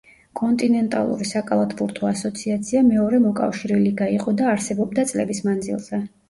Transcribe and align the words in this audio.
კონტინენტალური 0.39 1.27
საკალათბურთო 1.31 2.07
ასოციაცია 2.11 2.81
მეორე 2.87 3.19
მოკავშირე 3.27 3.79
ლიგა 3.83 4.09
იყო 4.15 4.35
და 4.41 4.49
არსებობდა 4.55 5.07
წლების 5.13 5.45
მანძილზე. 5.51 6.03